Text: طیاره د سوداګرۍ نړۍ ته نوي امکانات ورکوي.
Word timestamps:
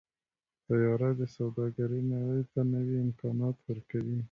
طیاره 0.65 1.09
د 1.19 1.21
سوداګرۍ 1.35 2.01
نړۍ 2.13 2.43
ته 2.51 2.61
نوي 2.73 2.95
امکانات 3.05 3.57
ورکوي. 3.67 4.17